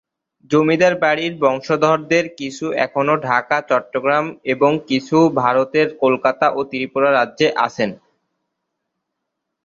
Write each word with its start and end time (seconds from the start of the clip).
জমিদার 0.51 0.93
বাড়ির 1.03 1.33
বংশধরদের 1.43 2.25
কিছু 2.39 2.65
এখনো 2.85 3.13
ঢাকা, 3.27 3.57
চট্টগ্রাম 3.69 4.25
এবং 4.53 4.71
কিছু 4.89 5.17
ভারতের 5.41 5.87
কলকাতা 6.01 6.47
ও 6.51 6.69
ত্রিপুরা 6.69 7.09
রাজ্যে 7.11 7.47
আছেন। 7.65 7.89